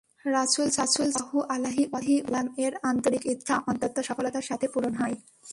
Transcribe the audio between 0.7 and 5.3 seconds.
সাল্লাল্লাহু আলাইহি ওয়াসাল্লাম-এর আন্তরিক ইচ্ছা অত্যন্ত সফলতার সাথে পূরণ হয়।